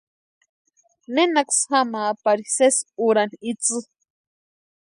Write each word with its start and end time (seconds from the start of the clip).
Nenaksï 1.13 1.63
jamaa 1.71 2.09
pari 2.23 2.45
sési 2.55 2.83
úrani 3.07 3.37
itsï. 3.51 3.79